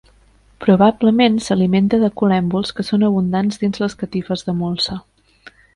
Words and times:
Probablement 0.63 1.37
s'alimenta 1.47 1.99
de 2.05 2.09
col·lèmbols 2.23 2.75
que 2.79 2.87
són 2.91 3.07
abundants 3.11 3.63
dins 3.65 3.85
les 3.87 4.01
catifes 4.03 4.47
de 4.49 4.61
molsa. 4.65 5.01